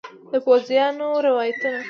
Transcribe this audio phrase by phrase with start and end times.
[0.31, 1.79] د پوځیانو روایتونه